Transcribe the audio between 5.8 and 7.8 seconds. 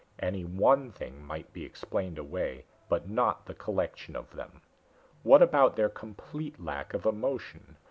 complete lack of emotion?